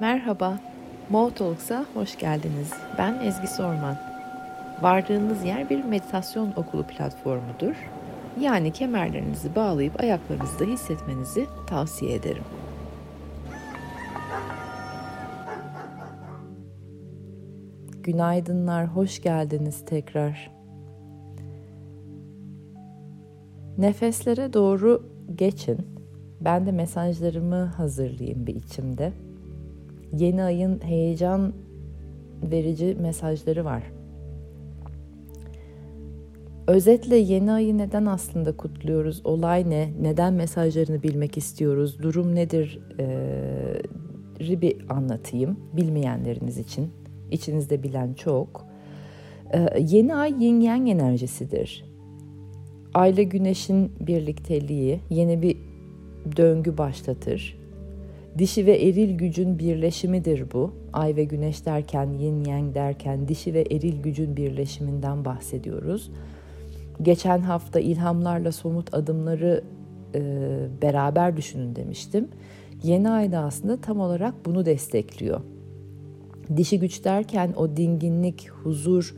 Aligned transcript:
Merhaba, 0.00 0.58
Mo 1.10 1.30
Talks'a 1.30 1.86
hoş 1.94 2.18
geldiniz. 2.18 2.72
Ben 2.98 3.20
Ezgi 3.24 3.46
Sorman. 3.46 3.96
Vardığınız 4.82 5.44
yer 5.44 5.70
bir 5.70 5.84
meditasyon 5.84 6.52
okulu 6.56 6.86
platformudur. 6.86 7.74
Yani 8.40 8.72
kemerlerinizi 8.72 9.54
bağlayıp 9.54 10.00
ayaklarınızda 10.00 10.64
hissetmenizi 10.64 11.46
tavsiye 11.66 12.14
ederim. 12.14 12.42
Günaydınlar, 18.02 18.86
hoş 18.86 19.22
geldiniz 19.22 19.84
tekrar. 19.84 20.50
Nefeslere 23.78 24.52
doğru 24.52 25.10
geçin. 25.34 25.78
Ben 26.40 26.66
de 26.66 26.72
mesajlarımı 26.72 27.64
hazırlayayım 27.64 28.46
bir 28.46 28.54
içimde 28.54 29.12
yeni 30.12 30.42
ayın 30.42 30.80
heyecan 30.84 31.52
verici 32.42 32.96
mesajları 33.00 33.64
var. 33.64 33.82
Özetle 36.66 37.16
yeni 37.16 37.52
ayı 37.52 37.78
neden 37.78 38.06
aslında 38.06 38.56
kutluyoruz? 38.56 39.20
Olay 39.24 39.70
ne? 39.70 39.92
Neden 40.00 40.34
mesajlarını 40.34 41.02
bilmek 41.02 41.36
istiyoruz? 41.36 41.98
Durum 42.02 42.34
nedir? 42.34 42.80
Ee, 42.98 44.60
bir 44.60 44.76
anlatayım 44.88 45.56
bilmeyenleriniz 45.72 46.58
için. 46.58 46.90
İçinizde 47.30 47.82
bilen 47.82 48.14
çok. 48.14 48.66
Ee, 49.54 49.66
yeni 49.80 50.14
ay 50.14 50.44
yin 50.44 50.60
yang 50.60 50.88
enerjisidir. 50.88 51.84
Ayla 52.94 53.22
güneşin 53.22 53.92
birlikteliği 54.00 55.00
yeni 55.10 55.42
bir 55.42 55.56
döngü 56.36 56.78
başlatır 56.78 57.59
Dişi 58.38 58.66
ve 58.66 58.82
eril 58.82 59.18
gücün 59.18 59.58
birleşimidir 59.58 60.52
bu. 60.52 60.74
Ay 60.92 61.16
ve 61.16 61.24
güneş 61.24 61.66
derken, 61.66 62.12
yin 62.12 62.44
yang 62.44 62.74
derken 62.74 63.28
dişi 63.28 63.54
ve 63.54 63.60
eril 63.70 64.02
gücün 64.02 64.36
birleşiminden 64.36 65.24
bahsediyoruz. 65.24 66.10
Geçen 67.02 67.38
hafta 67.38 67.80
ilhamlarla 67.80 68.52
somut 68.52 68.94
adımları 68.94 69.64
e, 70.14 70.20
beraber 70.82 71.36
düşünün 71.36 71.76
demiştim. 71.76 72.28
Yeni 72.82 73.10
ayda 73.10 73.38
aslında 73.38 73.80
tam 73.80 74.00
olarak 74.00 74.34
bunu 74.46 74.66
destekliyor. 74.66 75.40
Dişi 76.56 76.80
güç 76.80 77.04
derken 77.04 77.52
o 77.56 77.76
dinginlik, 77.76 78.50
huzur, 78.50 79.14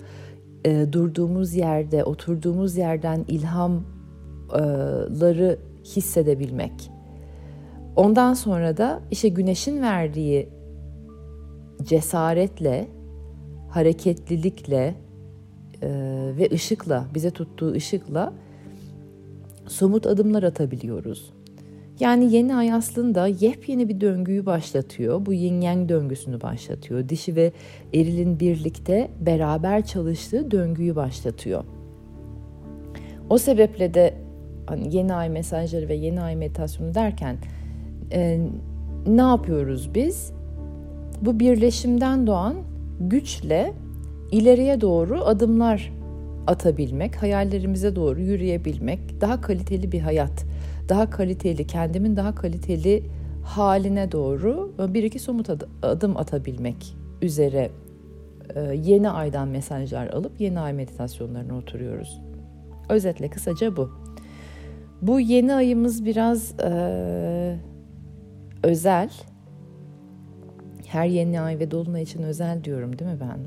e, 0.64 0.92
durduğumuz 0.92 1.54
yerde, 1.54 2.04
oturduğumuz 2.04 2.76
yerden 2.76 3.24
ilhamları 3.28 3.88
hissedebilmek 5.84 6.90
Ondan 7.96 8.34
sonra 8.34 8.76
da 8.76 9.00
işte 9.10 9.28
güneşin 9.28 9.82
verdiği 9.82 10.48
cesaretle, 11.82 12.88
hareketlilikle 13.70 14.94
e, 15.82 15.88
ve 16.38 16.48
ışıkla, 16.52 17.06
bize 17.14 17.30
tuttuğu 17.30 17.72
ışıkla 17.72 18.32
somut 19.66 20.06
adımlar 20.06 20.42
atabiliyoruz. 20.42 21.32
Yani 22.00 22.34
yeni 22.34 22.54
ay 22.54 22.72
aslında 22.72 23.26
yepyeni 23.26 23.88
bir 23.88 24.00
döngüyü 24.00 24.46
başlatıyor. 24.46 25.26
Bu 25.26 25.32
yin 25.32 25.60
yang 25.60 25.88
döngüsünü 25.88 26.40
başlatıyor. 26.40 27.08
Dişi 27.08 27.36
ve 27.36 27.52
erilin 27.94 28.40
birlikte 28.40 29.10
beraber 29.20 29.86
çalıştığı 29.86 30.50
döngüyü 30.50 30.96
başlatıyor. 30.96 31.64
O 33.30 33.38
sebeple 33.38 33.94
de 33.94 34.14
hani 34.66 34.96
yeni 34.96 35.14
ay 35.14 35.28
mesajları 35.28 35.88
ve 35.88 35.94
yeni 35.94 36.22
ay 36.22 36.36
meditasyonu 36.36 36.94
derken 36.94 37.36
e, 38.12 38.40
ne 39.06 39.22
yapıyoruz 39.22 39.94
biz? 39.94 40.32
Bu 41.22 41.40
birleşimden 41.40 42.26
doğan 42.26 42.54
güçle 43.00 43.72
ileriye 44.30 44.80
doğru 44.80 45.24
adımlar 45.24 45.92
atabilmek, 46.46 47.22
hayallerimize 47.22 47.96
doğru 47.96 48.20
yürüyebilmek, 48.20 49.20
daha 49.20 49.40
kaliteli 49.40 49.92
bir 49.92 50.00
hayat, 50.00 50.44
daha 50.88 51.10
kaliteli, 51.10 51.66
kendimin 51.66 52.16
daha 52.16 52.34
kaliteli 52.34 53.02
haline 53.44 54.12
doğru 54.12 54.72
bir 54.88 55.02
iki 55.02 55.18
somut 55.18 55.50
adım 55.82 56.16
atabilmek 56.16 56.96
üzere 57.22 57.70
e, 58.54 58.60
yeni 58.60 59.10
aydan 59.10 59.48
mesajlar 59.48 60.06
alıp 60.06 60.40
yeni 60.40 60.60
ay 60.60 60.72
meditasyonlarına 60.72 61.56
oturuyoruz. 61.56 62.20
Özetle 62.88 63.30
kısaca 63.30 63.76
bu. 63.76 63.90
Bu 65.02 65.20
yeni 65.20 65.54
ayımız 65.54 66.04
biraz 66.04 66.60
e, 66.60 67.56
özel. 68.62 69.10
Her 70.86 71.06
yeni 71.06 71.40
ay 71.40 71.58
ve 71.58 71.70
dolunay 71.70 72.02
için 72.02 72.22
özel 72.22 72.64
diyorum 72.64 72.98
değil 72.98 73.10
mi 73.10 73.20
ben? 73.20 73.38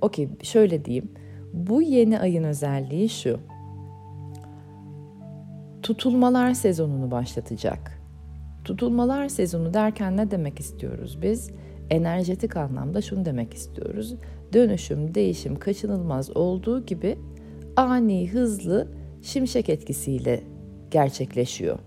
Okey 0.00 0.28
şöyle 0.42 0.84
diyeyim. 0.84 1.12
Bu 1.52 1.82
yeni 1.82 2.18
ayın 2.18 2.44
özelliği 2.44 3.08
şu. 3.08 3.40
Tutulmalar 5.82 6.54
sezonunu 6.54 7.10
başlatacak. 7.10 8.02
Tutulmalar 8.64 9.28
sezonu 9.28 9.74
derken 9.74 10.16
ne 10.16 10.30
demek 10.30 10.60
istiyoruz 10.60 11.18
biz? 11.22 11.50
Enerjetik 11.90 12.56
anlamda 12.56 13.02
şunu 13.02 13.24
demek 13.24 13.54
istiyoruz. 13.54 14.14
Dönüşüm, 14.52 15.14
değişim 15.14 15.56
kaçınılmaz 15.56 16.36
olduğu 16.36 16.86
gibi 16.86 17.18
ani, 17.76 18.30
hızlı 18.30 18.88
şimşek 19.22 19.68
etkisiyle 19.68 20.42
gerçekleşiyor. 20.90 21.78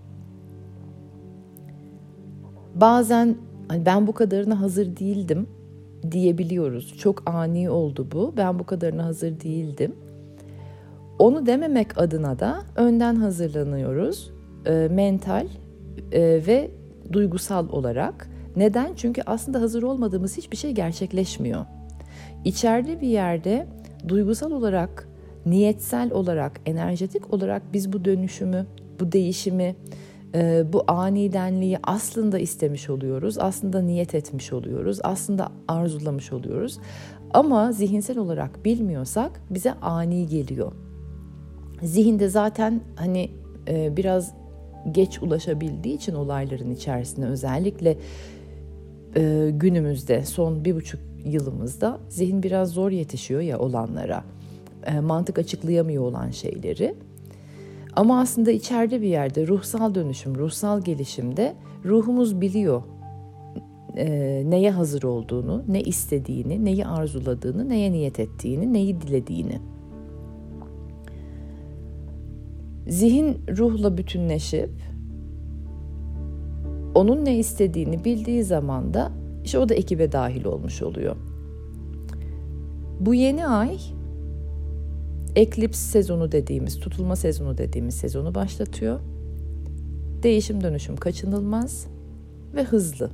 Bazen 2.80 3.36
hani 3.68 3.86
ben 3.86 4.06
bu 4.06 4.12
kadarına 4.12 4.60
hazır 4.60 4.96
değildim 4.96 5.46
diyebiliyoruz. 6.10 6.98
Çok 6.98 7.30
ani 7.30 7.70
oldu 7.70 8.08
bu. 8.12 8.34
Ben 8.36 8.58
bu 8.58 8.66
kadarına 8.66 9.04
hazır 9.04 9.40
değildim. 9.40 9.96
Onu 11.18 11.46
dememek 11.46 11.98
adına 11.98 12.38
da 12.38 12.62
önden 12.76 13.14
hazırlanıyoruz. 13.14 14.30
E, 14.66 14.88
mental 14.90 15.46
e, 16.12 16.20
ve 16.22 16.70
duygusal 17.12 17.68
olarak. 17.68 18.28
Neden? 18.56 18.94
Çünkü 18.96 19.22
aslında 19.26 19.60
hazır 19.60 19.82
olmadığımız 19.82 20.36
hiçbir 20.36 20.56
şey 20.56 20.72
gerçekleşmiyor. 20.72 21.64
İçeride 22.44 23.00
bir 23.00 23.08
yerde 23.08 23.66
duygusal 24.08 24.50
olarak, 24.50 25.08
niyetsel 25.46 26.12
olarak, 26.12 26.60
enerjetik 26.66 27.34
olarak 27.34 27.62
biz 27.72 27.92
bu 27.92 28.04
dönüşümü, 28.04 28.66
bu 29.00 29.12
değişimi, 29.12 29.76
bu 30.72 30.84
anidenliği 30.86 31.78
aslında 31.82 32.38
istemiş 32.38 32.90
oluyoruz. 32.90 33.38
Aslında 33.38 33.82
niyet 33.82 34.14
etmiş 34.14 34.52
oluyoruz. 34.52 34.98
Aslında 35.02 35.48
arzulamış 35.68 36.32
oluyoruz. 36.32 36.78
Ama 37.34 37.72
zihinsel 37.72 38.18
olarak 38.18 38.64
bilmiyorsak 38.64 39.40
bize 39.50 39.72
ani 39.72 40.26
geliyor. 40.26 40.72
Zihinde 41.82 42.28
zaten 42.28 42.80
hani 42.96 43.30
e, 43.68 43.96
biraz 43.96 44.34
geç 44.92 45.22
ulaşabildiği 45.22 45.94
için 45.96 46.14
olayların 46.14 46.70
içerisinde 46.70 47.26
özellikle 47.26 47.98
e, 49.16 49.50
günümüzde 49.52 50.24
son 50.24 50.64
bir 50.64 50.74
buçuk 50.74 51.00
yılımızda 51.24 51.98
zihin 52.08 52.42
biraz 52.42 52.70
zor 52.70 52.90
yetişiyor 52.90 53.40
ya 53.40 53.58
olanlara. 53.58 54.24
E, 54.86 55.00
mantık 55.00 55.38
açıklayamıyor 55.38 56.02
olan 56.02 56.30
şeyleri. 56.30 56.94
Ama 57.96 58.20
aslında 58.20 58.50
içeride 58.50 59.02
bir 59.02 59.08
yerde 59.08 59.46
ruhsal 59.46 59.94
dönüşüm, 59.94 60.34
ruhsal 60.34 60.80
gelişimde 60.80 61.54
ruhumuz 61.84 62.40
biliyor 62.40 62.82
e, 63.96 64.42
neye 64.46 64.70
hazır 64.70 65.02
olduğunu, 65.02 65.64
ne 65.68 65.80
istediğini, 65.80 66.64
neyi 66.64 66.86
arzuladığını, 66.86 67.68
neye 67.68 67.92
niyet 67.92 68.20
ettiğini, 68.20 68.72
neyi 68.72 69.00
dilediğini. 69.00 69.58
Zihin 72.88 73.38
ruhla 73.58 73.98
bütünleşip 73.98 74.70
onun 76.94 77.24
ne 77.24 77.38
istediğini 77.38 78.04
bildiği 78.04 78.44
zaman 78.44 78.94
da 78.94 79.12
işte 79.44 79.58
o 79.58 79.68
da 79.68 79.74
ekibe 79.74 80.12
dahil 80.12 80.44
olmuş 80.44 80.82
oluyor. 80.82 81.16
Bu 83.00 83.14
yeni 83.14 83.46
ay 83.46 83.78
eklips 85.36 85.78
sezonu 85.78 86.32
dediğimiz, 86.32 86.80
tutulma 86.80 87.16
sezonu 87.16 87.58
dediğimiz 87.58 87.94
sezonu 87.94 88.34
başlatıyor. 88.34 89.00
Değişim 90.22 90.62
dönüşüm 90.62 90.96
kaçınılmaz 90.96 91.86
ve 92.54 92.62
hızlı. 92.62 93.10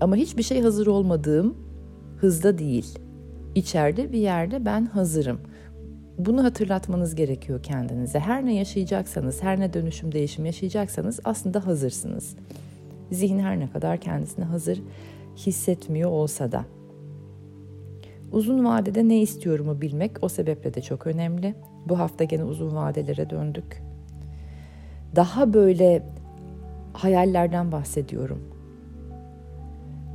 Ama 0.00 0.16
hiçbir 0.16 0.42
şey 0.42 0.60
hazır 0.60 0.86
olmadığım 0.86 1.54
hızda 2.16 2.58
değil. 2.58 2.98
İçeride 3.54 4.12
bir 4.12 4.18
yerde 4.18 4.64
ben 4.64 4.86
hazırım. 4.86 5.40
Bunu 6.18 6.44
hatırlatmanız 6.44 7.14
gerekiyor 7.14 7.62
kendinize. 7.62 8.18
Her 8.18 8.46
ne 8.46 8.54
yaşayacaksanız, 8.54 9.42
her 9.42 9.60
ne 9.60 9.72
dönüşüm 9.72 10.12
değişim 10.12 10.46
yaşayacaksanız 10.46 11.20
aslında 11.24 11.66
hazırsınız. 11.66 12.36
Zihin 13.12 13.38
her 13.38 13.60
ne 13.60 13.70
kadar 13.70 14.00
kendisini 14.00 14.44
hazır 14.44 14.82
hissetmiyor 15.36 16.10
olsa 16.10 16.52
da. 16.52 16.64
Uzun 18.32 18.64
vadede 18.64 19.08
ne 19.08 19.20
istiyorumu 19.20 19.80
bilmek 19.80 20.12
o 20.22 20.28
sebeple 20.28 20.74
de 20.74 20.82
çok 20.82 21.06
önemli. 21.06 21.54
Bu 21.88 21.98
hafta 21.98 22.24
gene 22.24 22.44
uzun 22.44 22.74
vadelere 22.74 23.30
döndük. 23.30 23.82
Daha 25.16 25.52
böyle 25.52 26.02
hayallerden 26.92 27.72
bahsediyorum. 27.72 28.42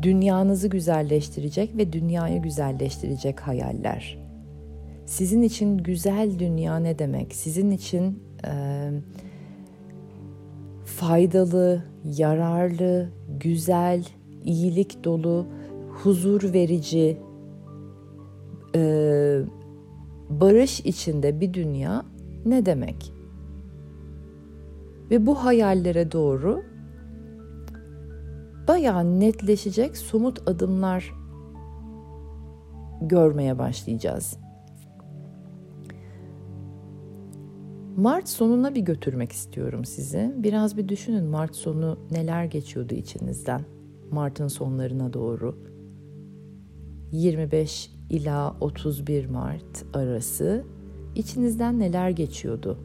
Dünyanızı 0.01 0.67
güzelleştirecek 0.67 1.77
ve 1.77 1.93
dünyayı 1.93 2.41
güzelleştirecek 2.41 3.39
hayaller. 3.39 4.17
Sizin 5.05 5.41
için 5.41 5.77
güzel 5.77 6.39
dünya 6.39 6.79
ne 6.79 6.99
demek? 6.99 7.35
Sizin 7.35 7.71
için 7.71 8.23
e, 8.47 8.51
faydalı, 10.85 11.83
yararlı, 12.17 13.09
güzel, 13.39 14.05
iyilik 14.43 15.03
dolu, 15.03 15.45
huzur 15.89 16.53
verici, 16.53 17.17
e, 18.75 19.41
barış 20.29 20.79
içinde 20.79 21.39
bir 21.39 21.53
dünya 21.53 22.05
ne 22.45 22.65
demek? 22.65 23.13
Ve 25.11 25.25
bu 25.25 25.45
hayallere 25.45 26.11
doğru 26.11 26.63
bayağı 28.67 29.19
netleşecek 29.19 29.97
somut 29.97 30.49
adımlar 30.49 31.13
görmeye 33.01 33.57
başlayacağız. 33.59 34.37
Mart 37.97 38.29
sonuna 38.29 38.75
bir 38.75 38.81
götürmek 38.81 39.31
istiyorum 39.31 39.85
sizi. 39.85 40.33
Biraz 40.37 40.77
bir 40.77 40.89
düşünün 40.89 41.23
Mart 41.23 41.55
sonu 41.55 41.99
neler 42.11 42.45
geçiyordu 42.45 42.93
içinizden. 42.93 43.61
Mart'ın 44.11 44.47
sonlarına 44.47 45.13
doğru. 45.13 45.59
25 47.11 47.94
ila 48.09 48.55
31 48.61 49.25
Mart 49.25 49.85
arası 49.93 50.65
içinizden 51.15 51.79
neler 51.79 52.09
geçiyordu? 52.09 52.79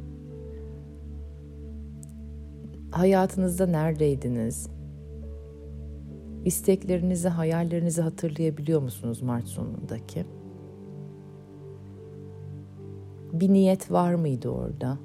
Hayatınızda 2.90 3.66
neredeydiniz? 3.66 4.68
İsteklerinizi, 6.44 7.28
hayallerinizi 7.28 8.02
hatırlayabiliyor 8.02 8.82
musunuz 8.82 9.22
Mart 9.22 9.44
sonundaki? 9.44 10.24
Bir 13.32 13.48
niyet 13.48 13.90
var 13.90 14.14
mıydı 14.14 14.48
orada? 14.48 14.98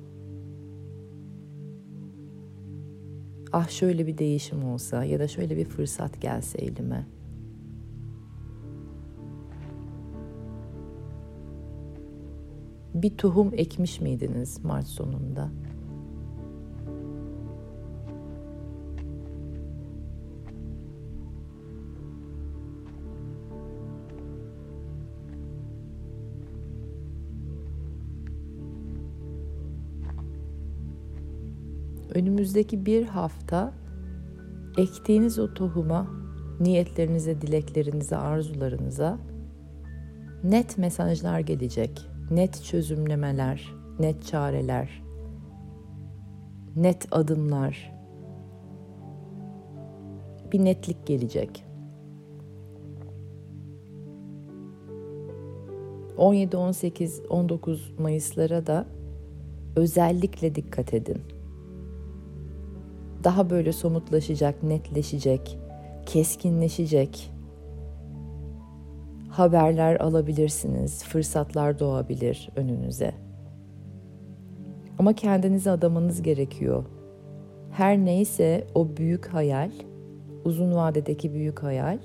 Ah 3.52 3.70
şöyle 3.70 4.08
bir 4.08 4.18
değişim 4.18 4.64
olsa 4.64 5.04
ya 5.04 5.20
da 5.20 5.28
şöyle 5.28 5.58
bir 5.58 5.66
fırsat 5.66 6.22
gelse 6.22 6.58
elime. 6.58 7.15
Bir 12.96 13.18
tohum 13.18 13.52
ekmiş 13.54 14.02
miydiniz 14.02 14.64
Mart 14.64 14.88
sonunda? 14.88 15.50
önümüzdeki 32.16 32.86
bir 32.86 33.06
hafta 33.06 33.74
ektiğiniz 34.78 35.40
o 35.40 35.54
tohuma, 35.54 36.08
niyetlerinize, 36.60 37.42
dileklerinize, 37.42 38.18
arzularınıza 38.18 39.18
net 40.44 40.78
mesajlar 40.78 41.40
gelecek. 41.40 42.15
Net 42.32 42.64
çözümlemeler, 42.64 43.74
net 44.00 44.26
çareler, 44.26 45.04
net 46.76 47.08
adımlar. 47.12 47.96
Bir 50.52 50.66
netlik 50.66 51.08
gelecek. 51.08 51.66
17, 56.18 56.58
18, 56.58 57.22
19 57.30 57.94
Mayıs'lara 58.00 58.68
da 58.68 58.86
özellikle 59.76 60.56
dikkat 60.56 60.94
edin 60.94 61.22
daha 63.26 63.50
böyle 63.50 63.72
somutlaşacak, 63.74 64.64
netleşecek, 64.64 65.58
keskinleşecek 66.06 67.32
haberler 69.38 69.96
alabilirsiniz, 69.96 71.04
fırsatlar 71.04 71.80
doğabilir 71.80 72.50
önünüze. 72.56 73.12
Ama 75.00 75.14
kendinizi 75.14 75.72
adamanız 75.72 76.22
gerekiyor. 76.22 76.86
Her 77.72 77.98
neyse 77.98 78.68
o 78.76 78.98
büyük 78.98 79.28
hayal, 79.28 79.72
uzun 80.46 80.76
vadedeki 80.76 81.34
büyük 81.34 81.64
hayal, 81.64 82.00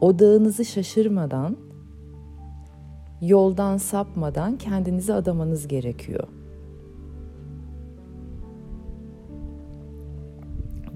odağınızı 0.00 0.64
şaşırmadan, 0.64 1.56
yoldan 3.20 3.76
sapmadan 3.76 4.56
kendinizi 4.58 5.14
adamanız 5.14 5.68
gerekiyor. 5.68 6.28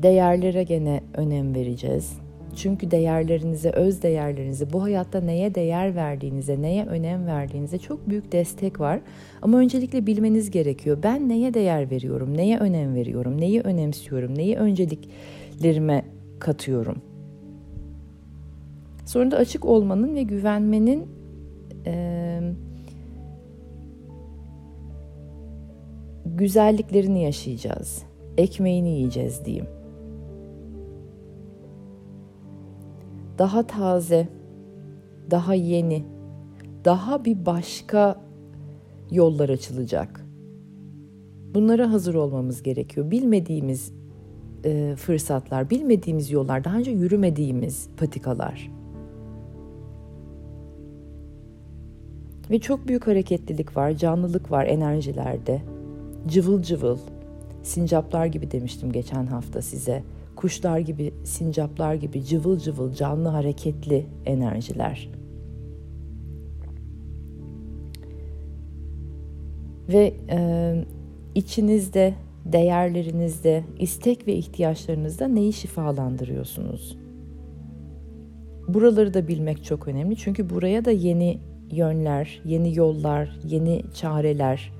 Değerlere 0.02 0.62
gene 0.62 1.02
önem 1.14 1.54
vereceğiz. 1.54 2.18
Çünkü 2.56 2.90
değerlerinize, 2.90 3.70
öz 3.70 4.02
değerlerinize, 4.02 4.72
bu 4.72 4.82
hayatta 4.82 5.20
neye 5.20 5.54
değer 5.54 5.94
verdiğinize, 5.94 6.62
neye 6.62 6.86
önem 6.86 7.26
verdiğinize 7.26 7.78
çok 7.78 8.08
büyük 8.08 8.32
destek 8.32 8.80
var. 8.80 9.00
Ama 9.42 9.58
öncelikle 9.58 10.06
bilmeniz 10.06 10.50
gerekiyor. 10.50 10.98
Ben 11.02 11.28
neye 11.28 11.54
değer 11.54 11.90
veriyorum, 11.90 12.36
neye 12.36 12.58
önem 12.58 12.94
veriyorum, 12.94 13.40
neyi 13.40 13.60
önemsiyorum, 13.60 14.38
neyi 14.38 14.56
önceliklerime 14.56 16.04
katıyorum. 16.38 17.02
Sonra 19.06 19.30
da 19.30 19.36
açık 19.36 19.64
olmanın 19.64 20.14
ve 20.14 20.22
güvenmenin 20.22 21.06
e, 21.86 22.40
güzelliklerini 26.26 27.22
yaşayacağız. 27.22 28.02
Ekmeğini 28.38 28.88
yiyeceğiz 28.88 29.44
diyeyim. 29.44 29.81
Daha 33.38 33.66
taze, 33.66 34.28
daha 35.30 35.54
yeni, 35.54 36.04
daha 36.84 37.24
bir 37.24 37.46
başka 37.46 38.20
yollar 39.10 39.48
açılacak. 39.48 40.26
Bunlara 41.54 41.92
hazır 41.92 42.14
olmamız 42.14 42.62
gerekiyor. 42.62 43.10
Bilmediğimiz 43.10 43.92
e, 44.64 44.94
fırsatlar, 44.96 45.70
bilmediğimiz 45.70 46.30
yollar, 46.30 46.64
daha 46.64 46.76
önce 46.76 46.90
yürümediğimiz 46.90 47.88
patikalar. 47.96 48.70
Ve 52.50 52.58
çok 52.60 52.88
büyük 52.88 53.06
hareketlilik 53.06 53.76
var, 53.76 53.92
canlılık 53.92 54.50
var 54.50 54.66
enerjilerde. 54.66 55.62
Cıvıl 56.28 56.62
cıvıl, 56.62 56.98
sincaplar 57.62 58.26
gibi 58.26 58.50
demiştim 58.50 58.92
geçen 58.92 59.26
hafta 59.26 59.62
size 59.62 60.02
kuşlar 60.36 60.78
gibi, 60.78 61.14
sincaplar 61.24 61.94
gibi 61.94 62.24
cıvıl 62.24 62.58
cıvıl, 62.58 62.94
canlı, 62.94 63.28
hareketli 63.28 64.06
enerjiler. 64.26 65.08
Ve 69.88 70.14
e, 70.30 70.74
içinizde, 71.34 72.14
değerlerinizde, 72.44 73.64
istek 73.78 74.26
ve 74.26 74.34
ihtiyaçlarınızda 74.34 75.28
neyi 75.28 75.52
şifalandırıyorsunuz? 75.52 76.98
Buraları 78.68 79.14
da 79.14 79.28
bilmek 79.28 79.64
çok 79.64 79.88
önemli. 79.88 80.16
Çünkü 80.16 80.50
buraya 80.50 80.84
da 80.84 80.90
yeni 80.90 81.38
yönler, 81.70 82.40
yeni 82.44 82.76
yollar, 82.76 83.38
yeni 83.44 83.82
çareler, 83.94 84.72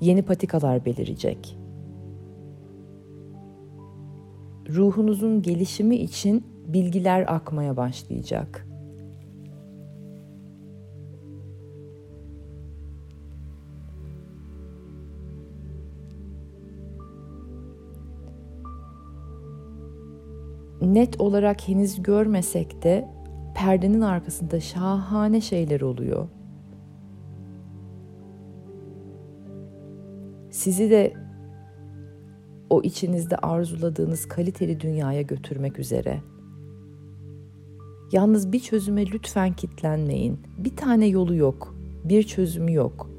yeni 0.00 0.22
patikalar 0.22 0.84
belirecek 0.84 1.61
ruhunuzun 4.74 5.42
gelişimi 5.42 5.96
için 5.96 6.46
bilgiler 6.66 7.34
akmaya 7.34 7.76
başlayacak. 7.76 8.66
Net 20.82 21.20
olarak 21.20 21.68
henüz 21.68 22.02
görmesek 22.02 22.82
de 22.82 23.08
perdenin 23.54 24.00
arkasında 24.00 24.60
şahane 24.60 25.40
şeyler 25.40 25.80
oluyor. 25.80 26.28
Sizi 30.50 30.90
de 30.90 31.12
o 32.72 32.82
içinizde 32.82 33.36
arzuladığınız 33.36 34.28
kaliteli 34.28 34.80
dünyaya 34.80 35.22
götürmek 35.22 35.78
üzere. 35.78 36.20
Yalnız 38.12 38.52
bir 38.52 38.60
çözüme 38.60 39.06
lütfen 39.06 39.52
kitlenmeyin. 39.52 40.40
Bir 40.58 40.76
tane 40.76 41.06
yolu 41.06 41.34
yok. 41.34 41.74
Bir 42.04 42.22
çözümü 42.22 42.72
yok. 42.72 43.10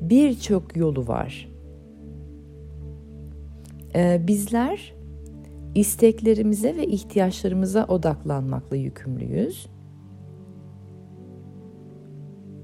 Birçok 0.00 0.76
yolu 0.76 1.08
var. 1.08 1.48
Ee, 3.94 4.22
bizler 4.26 4.94
isteklerimize 5.74 6.76
ve 6.76 6.86
ihtiyaçlarımıza 6.86 7.84
odaklanmakla 7.84 8.76
yükümlüyüz. 8.76 9.66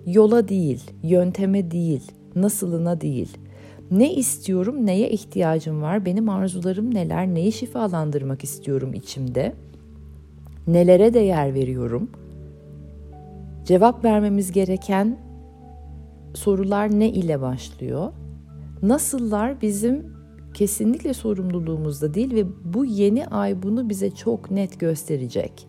Yola 0.06 0.48
değil, 0.48 0.90
yönteme 1.02 1.70
değil, 1.70 2.12
nasılına 2.34 3.00
değil. 3.00 3.38
Ne 3.92 4.14
istiyorum, 4.14 4.86
neye 4.86 5.10
ihtiyacım 5.10 5.82
var, 5.82 6.04
benim 6.04 6.28
arzularım 6.28 6.94
neler, 6.94 7.26
neyi 7.26 7.52
şifalandırmak 7.52 8.44
istiyorum 8.44 8.94
içimde, 8.94 9.54
nelere 10.66 11.14
değer 11.14 11.54
veriyorum. 11.54 12.10
Cevap 13.64 14.04
vermemiz 14.04 14.52
gereken 14.52 15.18
sorular 16.34 16.90
ne 16.90 17.08
ile 17.08 17.40
başlıyor? 17.40 18.12
Nasıllar 18.82 19.60
bizim 19.62 20.12
kesinlikle 20.54 21.14
sorumluluğumuzda 21.14 22.14
değil 22.14 22.34
ve 22.34 22.44
bu 22.74 22.84
yeni 22.84 23.26
ay 23.26 23.62
bunu 23.62 23.88
bize 23.88 24.10
çok 24.10 24.50
net 24.50 24.80
gösterecek. 24.80 25.66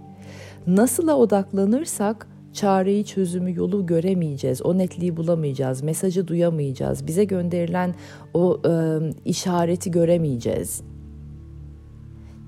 Nasıla 0.67 1.17
odaklanırsak 1.17 2.27
çareyi, 2.53 3.05
çözümü, 3.05 3.55
yolu 3.55 3.85
göremeyeceğiz. 3.85 4.61
O 4.61 4.77
netliği 4.77 5.17
bulamayacağız. 5.17 5.83
Mesajı 5.83 6.27
duyamayacağız. 6.27 7.07
Bize 7.07 7.23
gönderilen 7.23 7.95
o 8.33 8.61
e, 8.65 8.99
işareti 9.25 9.91
göremeyeceğiz. 9.91 10.81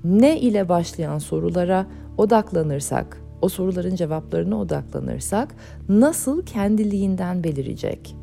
Ne 0.03 0.39
ile 0.39 0.69
başlayan 0.69 1.17
sorulara 1.17 1.87
odaklanırsak, 2.17 3.21
o 3.41 3.49
soruların 3.49 3.95
cevaplarına 3.95 4.59
odaklanırsak 4.59 5.55
nasıl 5.89 6.45
kendiliğinden 6.45 7.43
belirecek. 7.43 8.15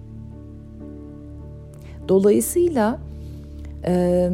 Dolayısıyla 2.09 3.01
e, 3.87 4.31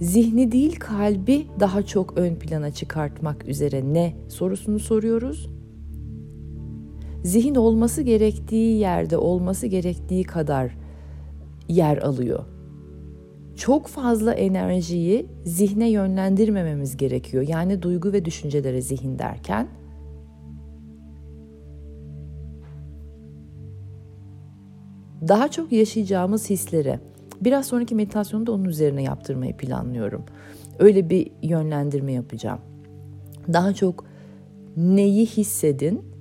zihni 0.00 0.52
değil 0.52 0.76
kalbi 0.78 1.46
daha 1.60 1.82
çok 1.82 2.18
ön 2.18 2.34
plana 2.34 2.70
çıkartmak 2.70 3.48
üzere 3.48 3.92
ne 3.92 4.16
sorusunu 4.28 4.78
soruyoruz. 4.78 5.48
Zihin 7.26 7.54
olması 7.54 8.02
gerektiği 8.02 8.78
yerde 8.78 9.16
olması 9.16 9.66
gerektiği 9.66 10.24
kadar 10.24 10.76
yer 11.68 11.98
alıyor. 11.98 12.44
Çok 13.56 13.86
fazla 13.86 14.32
enerjiyi 14.32 15.26
zihne 15.44 15.90
yönlendirmememiz 15.90 16.96
gerekiyor. 16.96 17.44
Yani 17.48 17.82
duygu 17.82 18.12
ve 18.12 18.24
düşüncelere 18.24 18.80
zihin 18.82 19.18
derken 19.18 19.68
daha 25.28 25.50
çok 25.50 25.72
yaşayacağımız 25.72 26.50
hislere 26.50 27.00
biraz 27.40 27.66
sonraki 27.66 27.94
meditasyonda 27.94 28.52
onun 28.52 28.64
üzerine 28.64 29.02
yaptırmayı 29.02 29.56
planlıyorum. 29.56 30.24
Öyle 30.78 31.10
bir 31.10 31.30
yönlendirme 31.42 32.12
yapacağım. 32.12 32.60
Daha 33.52 33.74
çok 33.74 34.04
neyi 34.76 35.26
hissedin, 35.26 36.15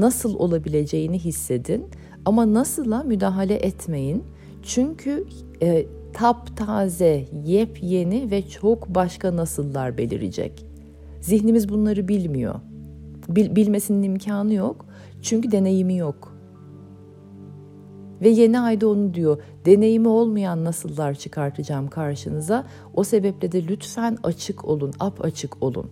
nasıl 0.00 0.34
olabileceğini 0.34 1.18
hissedin 1.18 1.86
ama 2.24 2.54
nasıla 2.54 3.02
müdahale 3.02 3.54
etmeyin. 3.54 4.24
Çünkü 4.62 5.26
e, 5.62 5.86
taptaze, 6.12 7.24
yepyeni 7.44 8.30
ve 8.30 8.48
çok 8.48 8.88
başka 8.88 9.36
nasıllar 9.36 9.98
belirecek. 9.98 10.66
Zihnimiz 11.20 11.68
bunları 11.68 12.08
bilmiyor. 12.08 12.54
Bil, 13.28 13.56
bilmesinin 13.56 14.02
imkanı 14.02 14.54
yok. 14.54 14.86
Çünkü 15.22 15.50
deneyimi 15.50 15.96
yok. 15.96 16.34
Ve 18.22 18.28
yeni 18.28 18.60
ayda 18.60 18.88
onu 18.88 19.14
diyor. 19.14 19.42
Deneyimi 19.66 20.08
olmayan 20.08 20.64
nasıllar 20.64 21.14
çıkartacağım 21.14 21.88
karşınıza. 21.88 22.66
O 22.94 23.04
sebeple 23.04 23.52
de 23.52 23.66
lütfen 23.66 24.18
açık 24.22 24.64
olun, 24.64 24.92
ap 25.00 25.24
açık 25.24 25.62
olun. 25.62 25.90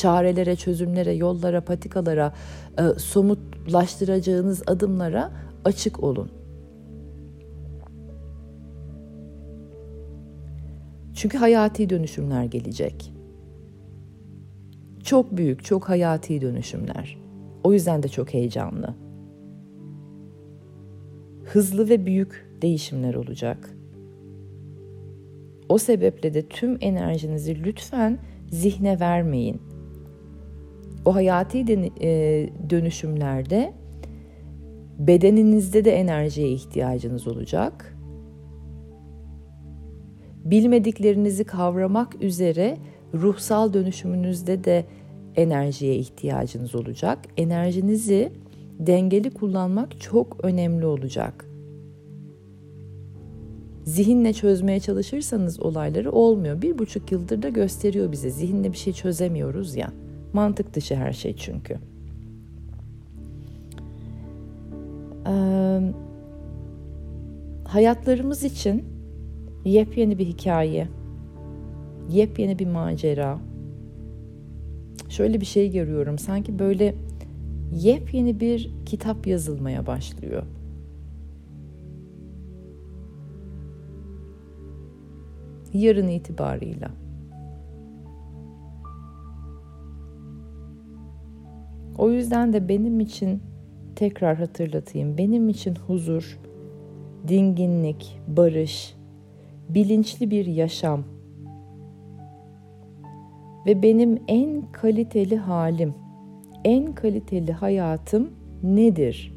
Çarelere, 0.00 0.56
çözümlere, 0.56 1.12
yollara, 1.12 1.60
patikalara, 1.60 2.32
e, 2.78 2.98
somutlaştıracağınız 2.98 4.62
adımlara 4.66 5.32
açık 5.64 6.02
olun. 6.02 6.30
Çünkü 11.14 11.38
hayati 11.38 11.90
dönüşümler 11.90 12.44
gelecek. 12.44 13.12
Çok 15.02 15.36
büyük, 15.36 15.64
çok 15.64 15.88
hayati 15.88 16.40
dönüşümler. 16.40 17.18
O 17.64 17.72
yüzden 17.72 18.02
de 18.02 18.08
çok 18.08 18.34
heyecanlı. 18.34 18.94
Hızlı 21.44 21.88
ve 21.88 22.06
büyük 22.06 22.50
değişimler 22.62 23.14
olacak. 23.14 23.70
O 25.68 25.78
sebeple 25.78 26.34
de 26.34 26.48
tüm 26.48 26.76
enerjinizi 26.80 27.64
lütfen 27.64 28.18
zihne 28.50 29.00
vermeyin. 29.00 29.69
O 31.04 31.14
hayati 31.14 31.58
e, 32.00 32.48
dönüşümlerde 32.70 33.72
bedeninizde 34.98 35.84
de 35.84 35.92
enerjiye 35.92 36.48
ihtiyacınız 36.48 37.28
olacak 37.28 37.96
bilmediklerinizi 40.44 41.44
kavramak 41.44 42.22
üzere 42.22 42.78
ruhsal 43.14 43.72
dönüşümünüzde 43.72 44.64
de 44.64 44.84
enerjiye 45.36 45.96
ihtiyacınız 45.96 46.74
olacak. 46.74 47.18
Enerjinizi 47.36 48.32
dengeli 48.78 49.30
kullanmak 49.30 50.00
çok 50.00 50.44
önemli 50.44 50.86
olacak. 50.86 51.46
Zihinle 53.84 54.32
çözmeye 54.32 54.80
çalışırsanız 54.80 55.60
olayları 55.60 56.12
olmuyor. 56.12 56.62
Bir 56.62 56.78
buçuk 56.78 57.12
yıldır 57.12 57.42
da 57.42 57.48
gösteriyor 57.48 58.12
bize. 58.12 58.30
Zihinle 58.30 58.72
bir 58.72 58.76
şey 58.76 58.92
çözemiyoruz 58.92 59.76
ya. 59.76 59.92
Mantık 60.32 60.74
dışı 60.74 60.96
her 60.96 61.12
şey 61.12 61.36
çünkü. 61.36 61.78
Ee, 65.26 65.80
hayatlarımız 67.64 68.44
için 68.44 68.84
Yepyeni 69.64 70.18
bir 70.18 70.26
hikaye. 70.26 70.88
Yepyeni 72.10 72.58
bir 72.58 72.66
macera. 72.66 73.38
Şöyle 75.08 75.40
bir 75.40 75.46
şey 75.46 75.72
görüyorum. 75.72 76.18
Sanki 76.18 76.58
böyle 76.58 76.94
yepyeni 77.72 78.40
bir 78.40 78.70
kitap 78.86 79.26
yazılmaya 79.26 79.86
başlıyor. 79.86 80.42
Yarın 85.72 86.08
itibarıyla. 86.08 86.90
O 92.00 92.10
yüzden 92.10 92.52
de 92.52 92.68
benim 92.68 93.00
için 93.00 93.42
tekrar 93.96 94.36
hatırlatayım. 94.36 95.18
Benim 95.18 95.48
için 95.48 95.74
huzur, 95.74 96.38
dinginlik, 97.28 98.20
barış, 98.28 98.94
bilinçli 99.68 100.30
bir 100.30 100.46
yaşam 100.46 101.04
ve 103.66 103.82
benim 103.82 104.18
en 104.28 104.72
kaliteli 104.72 105.36
halim, 105.36 105.94
en 106.64 106.94
kaliteli 106.94 107.52
hayatım 107.52 108.30
nedir? 108.62 109.34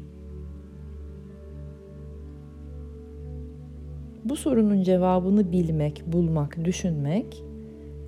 Bu 4.24 4.36
sorunun 4.36 4.82
cevabını 4.82 5.52
bilmek, 5.52 6.02
bulmak, 6.06 6.64
düşünmek 6.64 7.44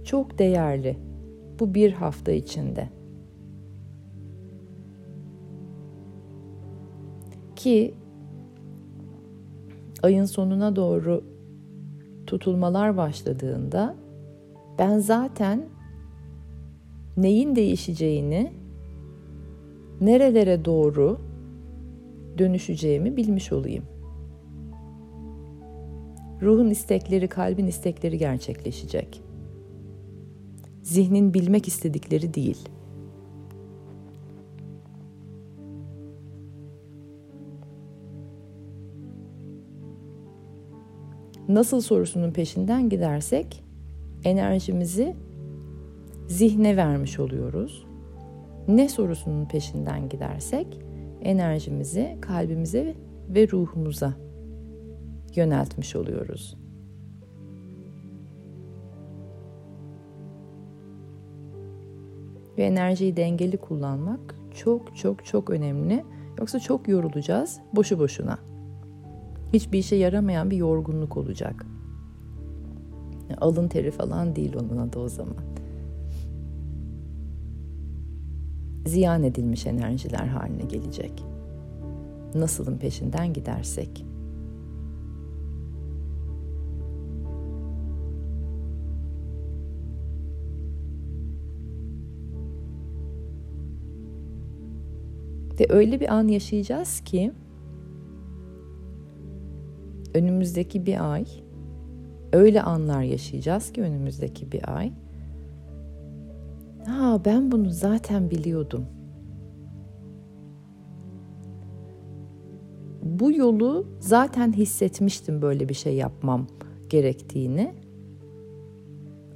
çok 0.05 0.39
değerli 0.39 0.97
bu 1.61 1.75
bir 1.75 1.93
hafta 1.93 2.33
içinde. 2.33 2.96
Ki 7.57 7.95
ayın 10.03 10.25
sonuna 10.25 10.77
doğru 10.77 11.25
tutulmalar 12.27 12.97
başladığında 12.97 13.97
ben 14.79 14.99
zaten 14.99 15.65
neyin 17.17 17.57
değişeceğini, 17.57 18.53
nerelere 20.01 20.65
doğru 20.65 21.19
dönüşeceğimi 22.39 23.17
bilmiş 23.17 23.53
olayım. 23.53 23.85
Ruhun 26.43 26.71
istekleri, 26.71 27.29
kalbin 27.29 27.67
istekleri 27.67 28.19
gerçekleşecek. 28.19 29.23
Zihnin 30.83 31.35
bilmek 31.35 31.69
istedikleri 31.69 32.35
değil.'' 32.35 32.76
Nasıl 41.49 41.81
sorusunun 41.81 42.31
peşinden 42.31 42.89
gidersek 42.89 43.65
enerjimizi 44.25 45.17
zihne 46.29 46.77
vermiş 46.77 47.21
oluyoruz. 47.21 47.87
Ne 48.69 48.89
sorusunun 48.89 49.45
peşinden 49.45 50.09
gidersek 50.09 50.81
enerjimizi 51.23 52.17
kalbimize 52.21 52.95
ve 53.29 53.49
ruhumuza 53.49 54.15
yöneltmiş 55.37 55.97
oluyoruz. 55.97 56.57
Ve 62.59 62.65
enerjiyi 62.65 63.17
dengeli 63.17 63.57
kullanmak 63.57 64.35
çok 64.55 64.97
çok 64.97 65.25
çok 65.25 65.51
önemli. 65.51 66.05
Yoksa 66.39 66.61
çok 66.61 66.89
yorulacağız 66.89 67.61
boşu 67.73 67.99
boşuna. 67.99 68.56
Hiçbir 69.53 69.79
işe 69.79 69.97
yaramayan 69.97 70.51
bir 70.51 70.57
yorgunluk 70.57 71.17
olacak. 71.17 71.67
Alın 73.41 73.69
teri 73.69 73.91
falan 73.91 74.37
değil 74.37 74.57
onun 74.57 74.77
adı 74.77 74.99
o 74.99 75.09
zaman. 75.09 75.45
Ziyan 78.87 79.23
edilmiş 79.23 79.67
enerjiler 79.67 80.27
haline 80.27 80.63
gelecek. 80.63 81.25
Nasılın 82.35 82.79
peşinden 82.79 83.33
gidersek. 83.33 84.07
Ve 95.61 95.67
öyle 95.69 96.01
bir 96.01 96.15
an 96.15 96.29
yaşayacağız 96.29 97.01
ki 97.01 97.33
önümüzdeki 100.17 100.87
bir 100.87 101.13
ay 101.13 101.25
öyle 102.33 102.63
anlar 102.63 103.03
yaşayacağız 103.03 103.73
ki 103.73 103.83
önümüzdeki 103.83 104.53
bir 104.53 104.77
ay 104.77 104.93
ha 106.87 107.21
ben 107.25 107.53
bunu 107.53 107.71
zaten 107.71 108.31
biliyordum. 108.31 108.87
Bu 113.03 113.33
yolu 113.33 113.87
zaten 114.01 114.53
hissetmiştim 114.53 115.43
böyle 115.43 115.69
bir 115.69 115.75
şey 115.75 115.95
yapmam 115.95 116.47
gerektiğini. 116.89 117.75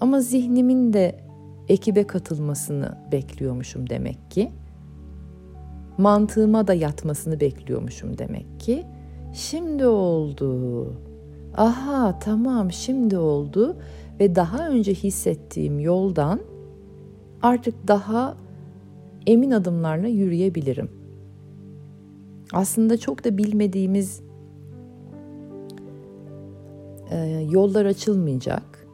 Ama 0.01 0.21
zihnimin 0.21 0.93
de 0.93 1.21
ekibe 1.69 2.07
katılmasını 2.07 2.99
bekliyormuşum 3.13 3.91
demek 3.91 4.31
ki 4.31 4.53
mantığıma 5.99 6.67
da 6.67 6.75
yatmasını 6.75 7.41
bekliyormuşum 7.41 8.19
demek 8.19 8.61
ki. 8.61 8.87
Şimdi 9.33 9.87
oldu. 9.87 10.87
Aha 11.57 12.19
tamam 12.19 12.73
şimdi 12.73 13.19
oldu 13.19 13.77
ve 14.21 14.35
daha 14.35 14.69
önce 14.69 14.95
hissettiğim 14.95 15.81
yoldan 15.81 16.41
artık 17.43 17.89
daha 17.89 18.37
emin 19.27 19.51
adımlarla 19.51 20.09
yürüyebilirim. 20.09 20.91
Aslında 22.53 22.97
çok 22.97 23.25
da 23.25 23.39
bilmediğimiz 23.39 24.23
e, 27.11 27.19
yollar 27.51 27.85
açılmayacak. 27.85 28.87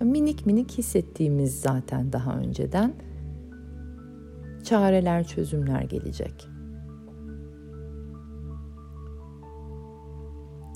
Minik 0.00 0.46
minik 0.46 0.78
hissettiğimiz 0.78 1.60
zaten 1.60 2.12
daha 2.12 2.38
önceden 2.38 2.94
çareler, 4.64 5.24
çözümler 5.24 5.82
gelecek. 5.82 6.55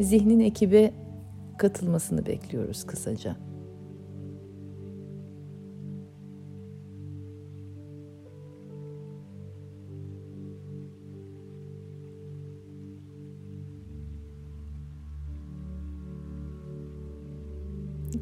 Zihnin 0.00 0.40
ekibe 0.40 0.92
katılmasını 1.59 2.26
bekliyoruz 2.26 2.87
kısaca. 2.87 3.37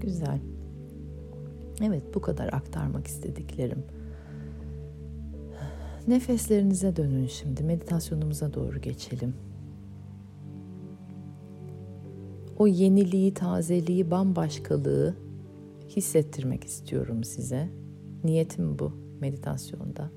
Güzel. 0.01 0.41
Evet 1.83 2.03
bu 2.15 2.21
kadar 2.21 2.53
aktarmak 2.53 3.07
istediklerim. 3.07 3.85
Nefeslerinize 6.09 6.97
dönün 6.97 7.27
şimdi. 7.27 7.63
Meditasyonumuza 7.63 8.55
doğru 8.55 8.81
geçelim. 8.81 9.35
O 12.59 12.67
yeniliği, 12.67 13.35
tazeliği, 13.35 14.11
bambaşkalığı 14.11 15.17
hissettirmek 15.89 16.65
istiyorum 16.65 17.25
size. 17.25 17.69
Niyetim 18.25 18.79
bu 18.79 18.93
meditasyonda. 19.21 20.11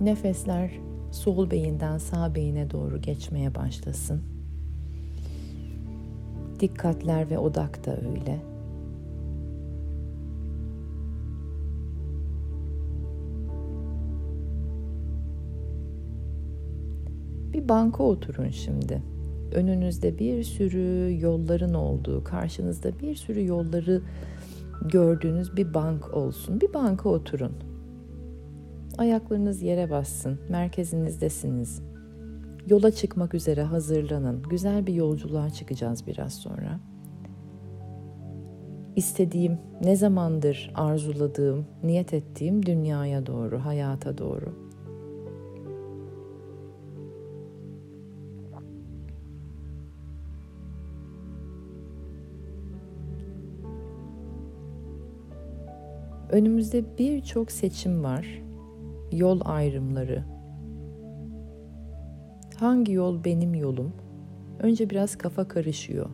Nefesler 0.00 0.72
sol 1.10 1.50
beyinden 1.50 1.98
sağ 1.98 2.34
beyine 2.34 2.70
doğru 2.70 3.00
geçmeye 3.00 3.54
başlasın. 3.54 4.22
Dikkatler 6.60 7.30
ve 7.30 7.38
odak 7.38 7.86
da 7.86 7.96
öyle. 7.96 8.55
Banka 17.68 18.02
oturun 18.02 18.48
şimdi. 18.48 19.02
Önünüzde 19.54 20.18
bir 20.18 20.42
sürü 20.42 21.16
yolların 21.20 21.74
olduğu, 21.74 22.24
karşınızda 22.24 22.98
bir 22.98 23.14
sürü 23.14 23.46
yolları 23.46 24.02
gördüğünüz 24.82 25.56
bir 25.56 25.74
bank 25.74 26.14
olsun. 26.14 26.60
Bir 26.60 26.74
banka 26.74 27.08
oturun. 27.08 27.52
Ayaklarınız 28.98 29.62
yere 29.62 29.90
bassın. 29.90 30.38
Merkezinizdesiniz. 30.48 31.82
Yola 32.66 32.90
çıkmak 32.90 33.34
üzere 33.34 33.62
hazırlanın. 33.62 34.42
Güzel 34.42 34.86
bir 34.86 34.94
yolculuğa 34.94 35.50
çıkacağız 35.50 36.06
biraz 36.06 36.34
sonra. 36.34 36.80
İstediğim, 38.96 39.58
ne 39.84 39.96
zamandır 39.96 40.72
arzuladığım, 40.74 41.66
niyet 41.82 42.14
ettiğim 42.14 42.66
dünyaya 42.66 43.26
doğru, 43.26 43.64
hayata 43.64 44.18
doğru. 44.18 44.65
Önümüzde 56.36 56.84
birçok 56.98 57.52
seçim 57.52 58.04
var. 58.04 58.42
Yol 59.12 59.40
ayrımları. 59.44 60.24
Hangi 62.56 62.92
yol 62.92 63.24
benim 63.24 63.54
yolum? 63.54 63.92
Önce 64.58 64.90
biraz 64.90 65.18
kafa 65.18 65.48
karışıyor. 65.48 66.10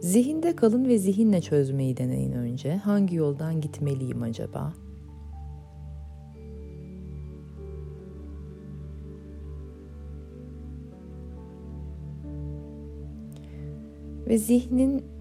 Zihinde 0.00 0.56
kalın 0.56 0.88
ve 0.88 0.98
zihinle 0.98 1.40
çözmeyi 1.40 1.96
deneyin 1.96 2.32
önce. 2.32 2.76
Hangi 2.76 3.16
yoldan 3.16 3.60
gitmeliyim 3.60 4.22
acaba? 4.22 4.72
Ve 14.26 14.38
zihnin 14.38 15.15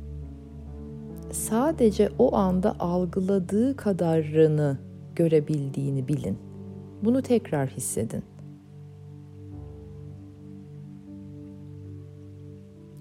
sadece 1.45 2.09
o 2.19 2.35
anda 2.35 2.75
algıladığı 2.79 3.75
kadarını 3.75 4.77
görebildiğini 5.15 6.07
bilin. 6.07 6.37
Bunu 7.03 7.21
tekrar 7.21 7.67
hissedin. 7.67 8.23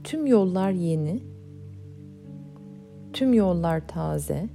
Tüm 0.05 0.27
yollar 0.27 0.71
yeni. 0.71 1.23
Tüm 3.13 3.35
yollar 3.35 3.89
taze. 3.89 4.49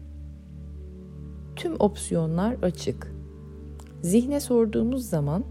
Tüm 1.55 1.75
opsiyonlar 1.79 2.53
açık. 2.61 3.15
Zihne 4.01 4.39
sorduğumuz 4.39 5.09
zaman 5.09 5.43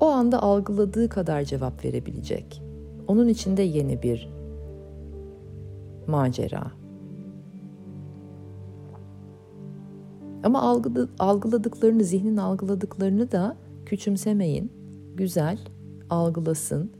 o 0.00 0.06
anda 0.06 0.42
algıladığı 0.42 1.08
kadar 1.08 1.42
cevap 1.44 1.84
verebilecek. 1.84 2.62
Onun 3.08 3.28
içinde 3.28 3.62
yeni 3.62 4.02
bir 4.02 4.28
macera. 6.06 6.83
Ama 10.44 10.62
algılı, 10.62 11.08
algıladıklarını, 11.18 12.04
zihnin 12.04 12.36
algıladıklarını 12.36 13.32
da 13.32 13.56
küçümsemeyin. 13.86 14.72
Güzel, 15.14 15.58
algılasın. 16.10 16.92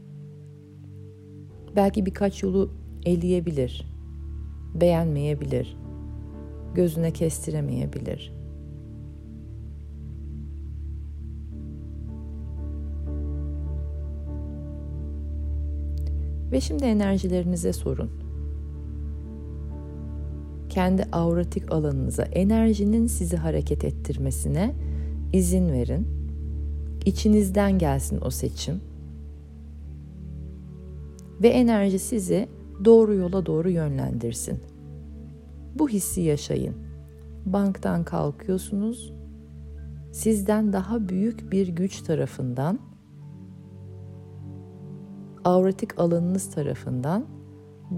Belki 1.75 2.05
birkaç 2.05 2.43
yolu 2.43 2.69
eleyebilir, 3.05 3.85
beğenmeyebilir, 4.75 5.77
gözüne 6.75 7.11
kestiremeyebilir. 7.11 8.35
Ve 16.51 16.61
şimdi 16.61 16.85
enerjilerinize 16.85 17.73
sorun 17.73 18.24
kendi 20.75 21.03
auratik 21.11 21.71
alanınıza, 21.71 22.23
enerjinin 22.23 23.07
sizi 23.07 23.37
hareket 23.37 23.85
ettirmesine 23.85 24.75
izin 25.33 25.71
verin. 25.71 26.07
İçinizden 27.05 27.77
gelsin 27.77 28.19
o 28.25 28.29
seçim. 28.29 28.81
Ve 31.41 31.47
enerji 31.47 31.99
sizi 31.99 32.47
doğru 32.85 33.15
yola 33.15 33.45
doğru 33.45 33.69
yönlendirsin. 33.69 34.59
Bu 35.75 35.89
hissi 35.89 36.21
yaşayın. 36.21 36.75
Banktan 37.45 38.03
kalkıyorsunuz. 38.03 39.13
Sizden 40.11 40.73
daha 40.73 41.09
büyük 41.09 41.51
bir 41.51 41.67
güç 41.67 42.01
tarafından 42.01 42.79
avratik 45.43 45.99
alanınız 45.99 46.51
tarafından 46.51 47.25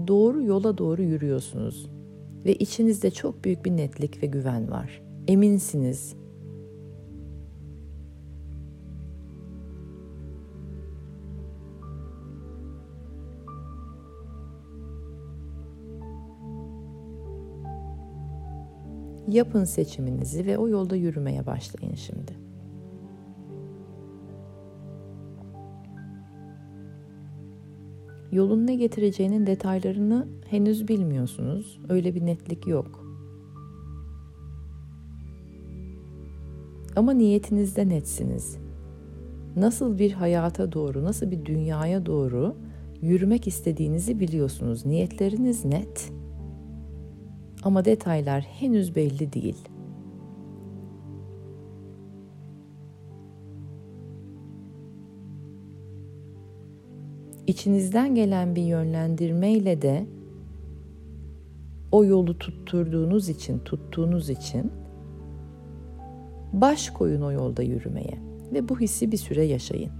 doğru 0.08 0.42
yola 0.42 0.78
doğru 0.78 1.02
yürüyorsunuz 1.02 1.97
ve 2.44 2.54
içinizde 2.54 3.10
çok 3.10 3.44
büyük 3.44 3.64
bir 3.64 3.76
netlik 3.76 4.22
ve 4.22 4.26
güven 4.26 4.70
var. 4.70 5.02
Eminsiniz. 5.28 6.14
Yapın 19.28 19.64
seçiminizi 19.64 20.46
ve 20.46 20.58
o 20.58 20.68
yolda 20.68 20.96
yürümeye 20.96 21.46
başlayın 21.46 21.94
şimdi. 21.94 22.47
Yolun 28.32 28.66
ne 28.66 28.74
getireceğinin 28.74 29.46
detaylarını 29.46 30.28
henüz 30.50 30.88
bilmiyorsunuz. 30.88 31.80
Öyle 31.88 32.14
bir 32.14 32.26
netlik 32.26 32.66
yok. 32.66 33.04
Ama 36.96 37.12
niyetinizde 37.12 37.88
netsiniz. 37.88 38.58
Nasıl 39.56 39.98
bir 39.98 40.12
hayata 40.12 40.72
doğru, 40.72 41.04
nasıl 41.04 41.30
bir 41.30 41.44
dünyaya 41.44 42.06
doğru 42.06 42.56
yürümek 43.02 43.46
istediğinizi 43.46 44.20
biliyorsunuz. 44.20 44.86
Niyetleriniz 44.86 45.64
net. 45.64 46.12
Ama 47.62 47.84
detaylar 47.84 48.42
henüz 48.42 48.96
belli 48.96 49.32
değil.'' 49.32 49.77
İçinizden 57.48 58.14
gelen 58.14 58.56
bir 58.56 58.62
yönlendirmeyle 58.62 59.82
de 59.82 60.06
o 61.92 62.04
yolu 62.04 62.38
tutturduğunuz 62.38 63.28
için, 63.28 63.58
tuttuğunuz 63.58 64.30
için 64.30 64.72
baş 66.52 66.90
koyun 66.90 67.22
o 67.22 67.32
yolda 67.32 67.62
yürümeye 67.62 68.18
ve 68.52 68.68
bu 68.68 68.80
hissi 68.80 69.12
bir 69.12 69.16
süre 69.16 69.44
yaşayın. 69.44 69.92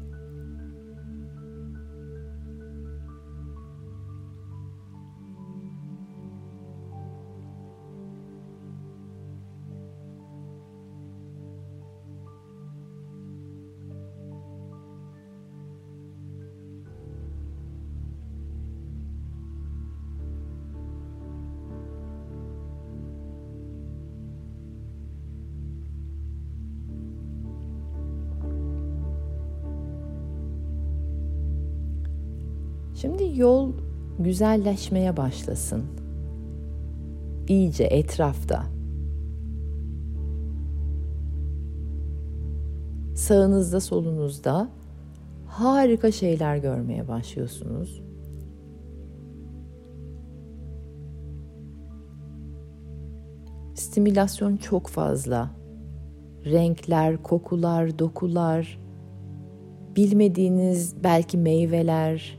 Şimdi 33.01 33.41
yol 33.41 33.73
güzelleşmeye 34.19 35.17
başlasın. 35.17 35.85
İyice 37.49 37.85
etrafta. 37.85 38.65
Sağınızda, 43.15 43.81
solunuzda 43.81 44.69
harika 45.47 46.13
şeyler 46.13 46.57
görmeye 46.57 47.09
başlıyorsunuz. 47.09 48.03
Stimülasyon 53.75 54.57
çok 54.57 54.87
fazla. 54.87 55.51
Renkler, 56.45 57.23
kokular, 57.23 57.99
dokular, 57.99 58.81
bilmediğiniz 59.97 61.05
belki 61.05 61.39
meyveler, 61.39 62.38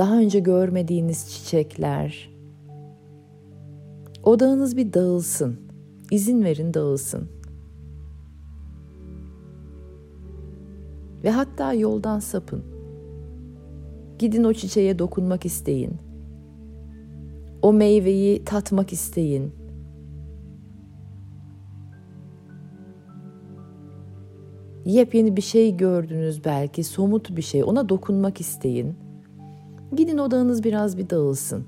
daha 0.00 0.18
önce 0.18 0.40
görmediğiniz 0.40 1.30
çiçekler. 1.30 2.30
Odağınız 4.22 4.76
bir 4.76 4.92
dağılsın. 4.92 5.56
İzin 6.10 6.44
verin 6.44 6.74
dağılsın. 6.74 7.28
Ve 11.24 11.30
hatta 11.30 11.72
yoldan 11.72 12.18
sapın. 12.18 12.62
Gidin 14.18 14.44
o 14.44 14.52
çiçeğe 14.52 14.98
dokunmak 14.98 15.46
isteyin. 15.46 15.92
O 17.62 17.72
meyveyi 17.72 18.44
tatmak 18.44 18.92
isteyin. 18.92 19.52
Yepyeni 24.84 25.36
bir 25.36 25.42
şey 25.42 25.76
gördünüz 25.76 26.44
belki, 26.44 26.84
somut 26.84 27.36
bir 27.36 27.42
şey. 27.42 27.64
Ona 27.64 27.88
dokunmak 27.88 28.40
isteyin. 28.40 29.09
Gidin 29.96 30.18
odağınız 30.18 30.64
biraz 30.64 30.98
bir 30.98 31.10
dağılsın. 31.10 31.64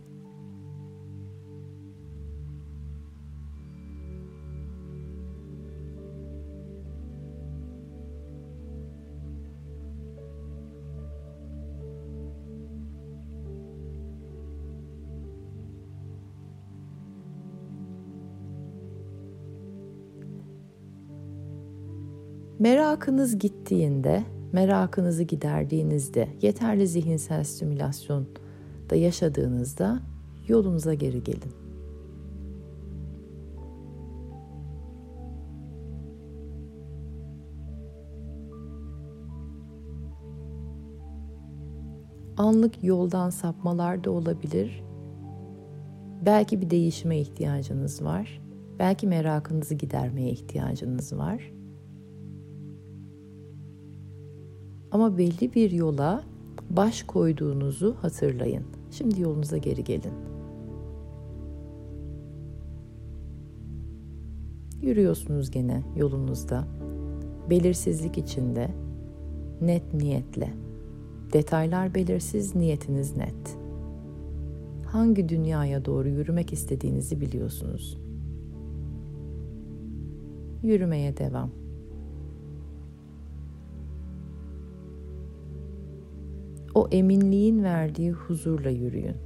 Merakınız 22.58 23.38
gittiğinde 23.38 24.24
merakınızı 24.52 25.22
giderdiğinizde, 25.22 26.28
yeterli 26.42 26.86
zihinsel 26.86 27.44
stimülasyon 27.44 28.26
da 28.90 28.96
yaşadığınızda 28.96 30.00
yolunuza 30.48 30.94
geri 30.94 31.22
gelin. 31.22 31.52
Anlık 42.36 42.84
yoldan 42.84 43.30
sapmalar 43.30 44.04
da 44.04 44.10
olabilir. 44.10 44.84
Belki 46.26 46.60
bir 46.60 46.70
değişime 46.70 47.18
ihtiyacınız 47.18 48.04
var. 48.04 48.42
Belki 48.78 49.06
merakınızı 49.06 49.74
gidermeye 49.74 50.30
ihtiyacınız 50.30 51.12
var. 51.18 51.52
Ama 54.92 55.18
belli 55.18 55.54
bir 55.54 55.70
yola 55.70 56.22
baş 56.70 57.02
koyduğunuzu 57.02 57.96
hatırlayın. 58.00 58.64
Şimdi 58.90 59.20
yolunuza 59.20 59.56
geri 59.56 59.84
gelin. 59.84 60.12
Yürüyorsunuz 64.82 65.50
gene 65.50 65.82
yolunuzda. 65.96 66.64
Belirsizlik 67.50 68.18
içinde, 68.18 68.70
net 69.60 69.94
niyetle. 69.94 70.54
Detaylar 71.32 71.94
belirsiz, 71.94 72.54
niyetiniz 72.54 73.16
net. 73.16 73.58
Hangi 74.86 75.28
dünyaya 75.28 75.84
doğru 75.84 76.08
yürümek 76.08 76.52
istediğinizi 76.52 77.20
biliyorsunuz. 77.20 77.98
Yürümeye 80.62 81.16
devam. 81.16 81.61
O 86.82 86.88
eminliğin 86.92 87.62
verdiği 87.62 88.12
huzurla 88.12 88.70
yürüyün. 88.70 89.16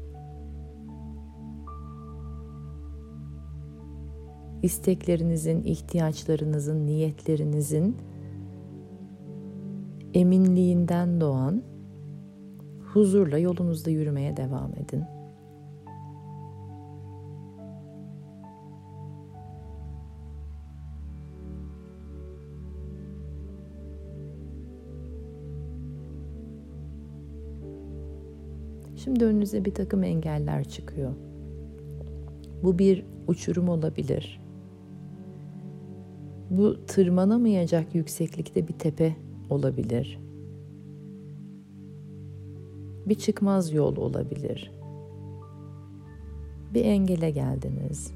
İsteklerinizin, 4.62 5.62
ihtiyaçlarınızın, 5.62 6.87
niyetlerinizin 6.87 7.97
eminliğinden 10.14 11.21
doğan 11.21 11.62
huzurla 12.92 13.38
yolunuzda 13.38 13.90
yürümeye 13.90 14.37
devam 14.37 14.71
edin. 14.73 15.15
Şimdi 29.07 29.25
önünüze 29.25 29.64
bir 29.64 29.75
takım 29.75 30.05
engeller 30.05 30.64
çıkıyor. 30.64 31.12
Bu 32.62 32.79
bir 32.79 33.05
uçurum 33.27 33.69
olabilir. 33.69 34.40
Bu 36.51 36.87
tırmanamayacak 36.87 37.95
yükseklikte 37.95 38.69
bir 38.69 38.73
tepe 38.73 39.16
olabilir. 39.51 40.19
Bir 43.07 43.14
çıkmaz 43.14 43.73
yol 43.73 43.97
olabilir. 43.97 44.73
Bir 46.75 46.85
engele 46.85 47.31
geldiniz. 47.31 48.12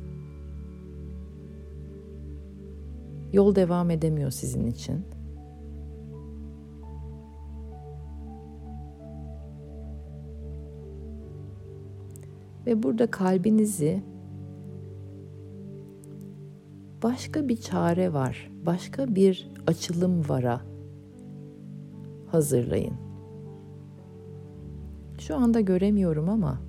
Yol 3.33 3.55
devam 3.55 3.91
edemiyor 3.91 4.31
sizin 4.31 4.67
için. 4.67 5.05
Ve 12.67 12.83
burada 12.83 13.11
kalbinizi 13.11 14.03
başka 17.03 17.49
bir 17.49 17.57
çare 17.57 18.13
var, 18.13 18.51
başka 18.67 19.15
bir 19.15 19.51
açılım 19.67 20.29
vara 20.29 20.61
hazırlayın. 22.27 22.95
Şu 25.19 25.37
anda 25.37 25.61
göremiyorum 25.61 26.29
ama 26.29 26.61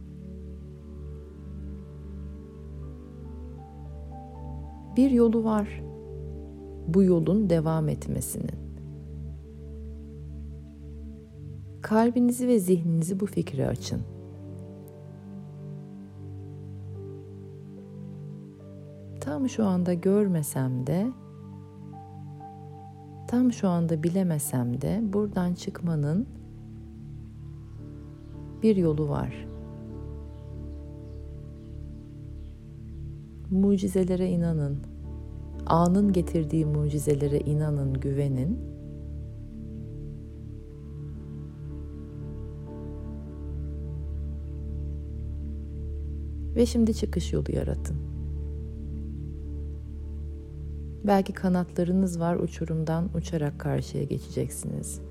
bir 4.98 5.12
yolu 5.12 5.44
var. 5.44 5.84
Bu 6.88 7.04
yolun 7.04 7.50
devam 7.50 7.90
etmesinin. 7.90 8.62
Kalbinizi 11.82 12.48
ve 12.48 12.60
zihninizi 12.60 13.20
bu 13.20 13.26
fikre 13.26 13.68
açın. 13.68 14.02
Tam 19.22 19.50
şu 19.50 19.66
anda 19.66 19.94
görmesem 19.94 20.88
de 20.88 21.12
tam 23.28 23.54
şu 23.54 23.68
anda 23.68 24.04
bilemesem 24.04 24.82
de 24.82 25.02
buradan 25.14 25.54
çıkmanın 25.54 26.28
bir 28.64 28.76
yolu 28.76 29.10
var. 29.10 29.48
Mucizelere 33.52 34.30
inanın. 34.30 34.78
Anın 35.66 36.14
getirdiği 36.14 36.66
mucizelere 36.66 37.40
inanın, 37.40 37.94
güvenin. 37.94 38.60
Ve 46.56 46.66
şimdi 46.66 46.94
çıkış 46.94 47.34
yolu 47.34 47.52
yaratın. 47.56 48.11
Belki 51.04 51.34
kanatlarınız 51.34 52.20
var 52.20 52.36
uçurumdan 52.36 53.10
uçarak 53.16 53.60
karşıya 53.60 54.04
geçeceksiniz. 54.04 55.02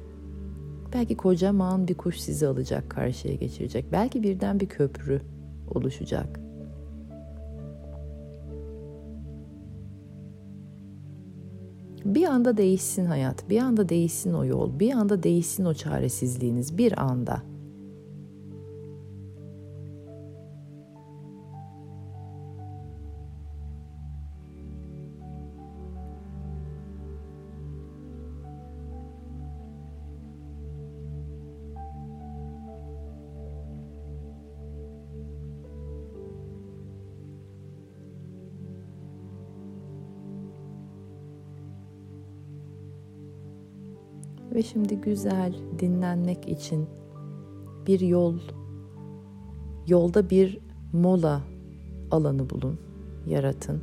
Belki 0.93 1.17
kocaman 1.17 1.89
bir 1.89 1.95
kuş 1.95 2.21
sizi 2.21 2.47
alacak 2.47 2.91
karşıya 2.91 3.35
geçirecek. 3.35 3.93
Belki 3.93 4.23
birden 4.23 4.61
bir 4.61 4.67
köprü 4.67 5.23
oluşacak. 5.71 6.41
Bir 12.05 12.25
anda 12.25 12.57
değişsin 12.57 13.05
hayat, 13.05 13.51
bir 13.51 13.59
anda 13.59 13.89
değişsin 13.89 14.33
o 14.33 14.45
yol, 14.45 14.79
bir 14.79 14.93
anda 14.93 15.23
değişsin 15.23 15.65
o 15.65 15.75
çaresizliğiniz, 15.75 16.79
bir 16.79 17.03
anda. 17.03 17.50
Ve 44.55 44.63
şimdi 44.63 44.97
güzel 44.97 45.55
dinlenmek 45.79 46.49
için 46.49 46.87
bir 47.87 48.01
yol, 48.01 48.39
yolda 49.87 50.31
bir 50.31 50.59
mola 50.93 51.43
alanı 52.11 52.51
bulun, 52.51 52.79
yaratın. 53.27 53.83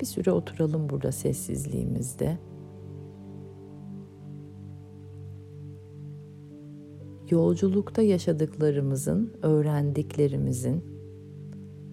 Bir 0.00 0.06
süre 0.06 0.32
oturalım 0.32 0.88
burada 0.88 1.12
sessizliğimizde. 1.12 2.38
Yolculukta 7.32 8.02
yaşadıklarımızın, 8.02 9.32
öğrendiklerimizin, 9.42 10.84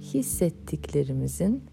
hissettiklerimizin 0.01 1.63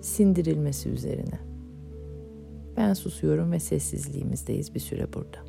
sindirilmesi 0.00 0.88
üzerine. 0.88 1.38
Ben 2.76 2.94
susuyorum 2.94 3.52
ve 3.52 3.60
sessizliğimizdeyiz 3.60 4.74
bir 4.74 4.80
süre 4.80 5.12
burada. 5.12 5.47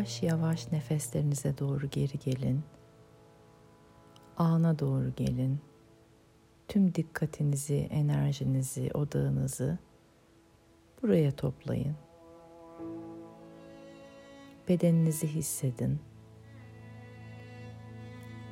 Yavaş 0.00 0.22
yavaş 0.22 0.72
nefeslerinize 0.72 1.58
doğru 1.58 1.90
geri 1.90 2.18
gelin. 2.18 2.62
Ana 4.36 4.78
doğru 4.78 5.12
gelin. 5.16 5.60
Tüm 6.68 6.94
dikkatinizi, 6.94 7.76
enerjinizi, 7.76 8.90
odağınızı 8.94 9.78
buraya 11.02 11.32
toplayın. 11.32 11.96
Bedeninizi 14.68 15.26
hissedin. 15.26 16.00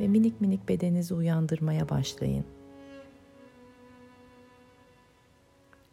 Ve 0.00 0.08
minik 0.08 0.40
minik 0.40 0.68
bedeninizi 0.68 1.14
uyandırmaya 1.14 1.88
başlayın. 1.88 2.44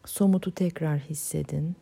Somutu 0.05 0.51
tekrar 0.51 0.99
hissedin. 0.99 1.75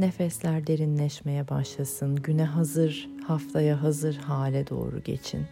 Nefesler 0.00 0.66
derinleşmeye 0.66 1.48
başlasın. 1.48 2.16
Güne 2.16 2.44
hazır, 2.44 3.08
haftaya 3.26 3.82
hazır 3.82 4.16
hale 4.16 4.66
doğru 4.66 5.02
geçin. 5.02 5.46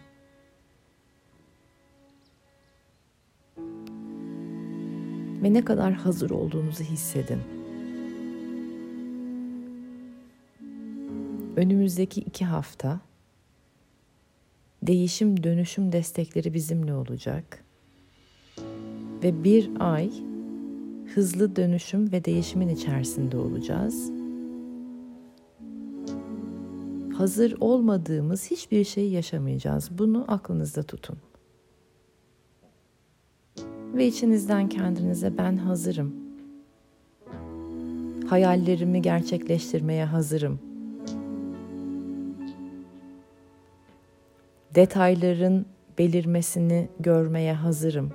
Ve 5.43 5.53
ne 5.53 5.65
kadar 5.65 5.93
hazır 5.93 6.29
olduğunuzu 6.29 6.83
hissedin. 6.83 7.39
Önümüzdeki 11.55 12.21
iki 12.21 12.45
hafta 12.45 12.99
değişim 14.83 15.43
dönüşüm 15.43 15.91
destekleri 15.91 16.53
bizimle 16.53 16.93
olacak. 16.93 17.63
Ve 19.23 19.43
bir 19.43 19.69
ay 19.79 20.11
hızlı 21.15 21.55
dönüşüm 21.55 22.11
ve 22.11 22.25
değişimin 22.25 22.67
içerisinde 22.67 23.37
olacağız. 23.37 24.18
Hazır 27.19 27.57
olmadığımız 27.59 28.51
hiçbir 28.51 28.83
şey 28.83 29.09
yaşamayacağız. 29.09 29.89
Bunu 29.91 30.25
aklınızda 30.27 30.83
tutun. 30.83 31.17
Ve 33.93 34.07
içinizden 34.07 34.69
kendinize 34.69 35.37
ben 35.37 35.57
hazırım. 35.57 36.15
Hayallerimi 38.29 39.01
gerçekleştirmeye 39.01 40.05
hazırım 40.05 40.59
detayların 44.75 45.65
belirmesini 45.97 46.89
görmeye 46.99 47.53
hazırım. 47.53 48.11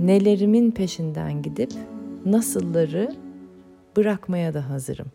Nelerimin 0.00 0.70
peşinden 0.70 1.42
gidip 1.42 1.72
nasılları 2.26 3.16
bırakmaya 3.96 4.54
da 4.54 4.70
hazırım. 4.70 5.06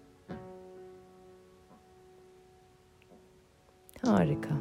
Harika. 4.02 4.56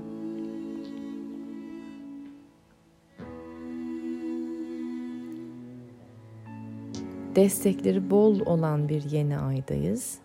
Destekleri 7.36 8.10
bol 8.10 8.40
olan 8.40 8.88
bir 8.88 9.02
yeni 9.02 9.38
aydayız. 9.38 10.18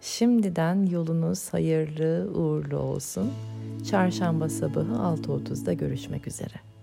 Şimdiden 0.00 0.86
yolunuz 0.86 1.52
hayırlı 1.52 2.30
uğurlu 2.34 2.78
olsun. 2.78 3.30
Çarşamba 3.90 4.48
sabahı 4.48 4.92
6.30'da 4.92 5.72
görüşmek 5.72 6.26
üzere. 6.26 6.73